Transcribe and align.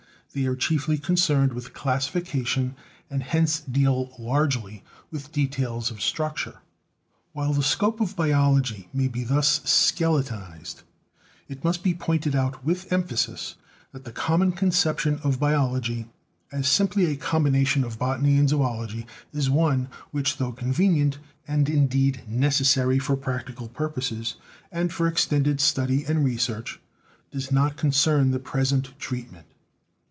They 0.33 0.45
are 0.45 0.55
chiefly 0.55 0.97
concerned 0.97 1.51
with 1.51 1.73
classification 1.73 2.75
and 3.09 3.21
hence 3.21 3.59
deal 3.59 4.15
largely 4.17 4.81
with 5.11 5.33
details 5.33 5.91
of 5.91 6.01
structure. 6.01 6.59
While 7.33 7.51
the 7.51 7.61
scope 7.63 7.99
of 7.99 8.15
biology 8.15 8.87
may 8.93 9.09
be 9.09 9.25
thus 9.25 9.59
skeletonized, 9.65 10.83
it 11.49 11.65
must 11.65 11.83
be 11.83 11.93
pointed 11.93 12.33
out 12.33 12.63
with 12.63 12.93
emphasis 12.93 13.55
that 13.91 14.05
the 14.05 14.13
common 14.13 14.53
con 14.53 14.69
ception 14.69 15.21
of 15.25 15.37
biology 15.37 16.07
as 16.49 16.65
simply 16.65 17.07
a 17.07 17.17
combination 17.17 17.83
of 17.83 17.99
botany 17.99 18.37
and 18.37 18.47
zoology 18.47 19.05
is 19.33 19.49
one 19.49 19.89
which 20.11 20.37
tho 20.37 20.53
convenient 20.53 21.19
and 21.45 21.67
indeed 21.67 22.23
neces 22.31 22.67
sary 22.67 22.99
for 22.99 23.17
practical 23.17 23.67
purposes, 23.67 24.35
and 24.71 24.93
for 24.93 25.09
extended 25.09 25.59
study 25.59 26.05
and 26.05 26.23
re 26.23 26.37
search, 26.37 26.79
does 27.31 27.51
not 27.51 27.75
concern 27.75 28.31
the 28.31 28.39
present 28.39 28.97
treatment. 28.97 29.45